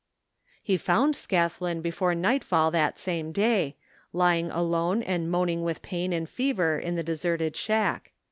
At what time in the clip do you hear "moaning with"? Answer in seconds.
5.29-5.83